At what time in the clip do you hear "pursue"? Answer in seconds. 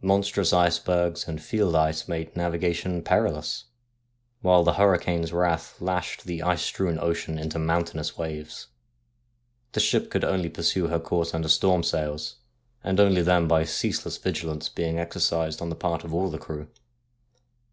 10.48-10.86